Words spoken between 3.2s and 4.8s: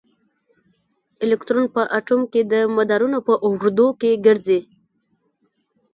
په اوږدو کې ګرځي.